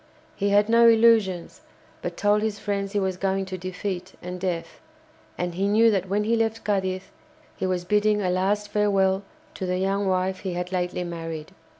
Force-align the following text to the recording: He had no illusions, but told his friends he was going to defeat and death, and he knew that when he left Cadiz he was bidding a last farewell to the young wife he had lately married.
He 0.35 0.49
had 0.49 0.67
no 0.67 0.87
illusions, 0.87 1.61
but 2.01 2.17
told 2.17 2.41
his 2.41 2.57
friends 2.57 2.93
he 2.93 2.99
was 2.99 3.17
going 3.17 3.45
to 3.45 3.55
defeat 3.55 4.13
and 4.19 4.39
death, 4.41 4.79
and 5.37 5.53
he 5.53 5.67
knew 5.67 5.91
that 5.91 6.09
when 6.09 6.23
he 6.23 6.35
left 6.35 6.63
Cadiz 6.65 7.11
he 7.55 7.67
was 7.67 7.85
bidding 7.85 8.19
a 8.19 8.31
last 8.31 8.69
farewell 8.69 9.21
to 9.53 9.67
the 9.67 9.77
young 9.77 10.07
wife 10.07 10.39
he 10.39 10.53
had 10.53 10.71
lately 10.71 11.03
married. 11.03 11.51